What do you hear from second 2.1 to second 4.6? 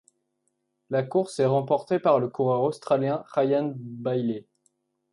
le coureur Australien Ryan Bayley.